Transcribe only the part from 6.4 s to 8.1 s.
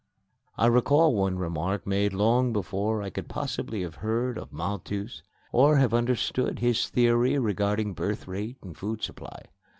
his theory regarding